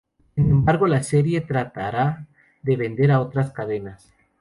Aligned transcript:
Sin 0.33 0.49
embargo, 0.49 0.87
la 0.87 1.03
serie 1.03 1.41
se 1.41 1.45
tratará 1.45 2.25
de 2.63 2.75
vender 2.75 3.11
a 3.11 3.19
otras 3.21 3.51
cadenas. 3.51 4.11